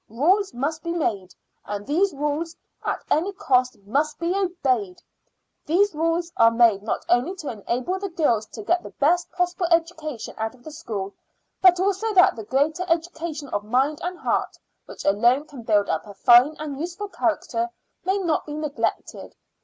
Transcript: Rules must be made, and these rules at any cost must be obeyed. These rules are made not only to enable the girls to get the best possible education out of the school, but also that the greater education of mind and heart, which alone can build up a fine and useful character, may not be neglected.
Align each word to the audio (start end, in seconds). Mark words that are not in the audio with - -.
Rules 0.09 0.51
must 0.51 0.81
be 0.81 0.93
made, 0.93 1.35
and 1.63 1.85
these 1.85 2.11
rules 2.11 2.55
at 2.83 3.03
any 3.11 3.31
cost 3.33 3.77
must 3.85 4.17
be 4.17 4.33
obeyed. 4.33 4.99
These 5.67 5.93
rules 5.93 6.31
are 6.37 6.49
made 6.49 6.81
not 6.81 7.05
only 7.07 7.35
to 7.35 7.51
enable 7.51 7.99
the 7.99 8.09
girls 8.09 8.47
to 8.47 8.63
get 8.63 8.81
the 8.81 8.89
best 8.89 9.31
possible 9.31 9.67
education 9.67 10.33
out 10.39 10.55
of 10.55 10.63
the 10.63 10.71
school, 10.71 11.13
but 11.61 11.79
also 11.79 12.11
that 12.15 12.35
the 12.35 12.45
greater 12.45 12.83
education 12.87 13.47
of 13.49 13.63
mind 13.63 13.99
and 14.03 14.17
heart, 14.17 14.57
which 14.87 15.05
alone 15.05 15.45
can 15.45 15.61
build 15.61 15.87
up 15.87 16.07
a 16.07 16.15
fine 16.15 16.55
and 16.57 16.79
useful 16.79 17.07
character, 17.09 17.69
may 18.03 18.17
not 18.17 18.47
be 18.47 18.55
neglected. 18.55 19.35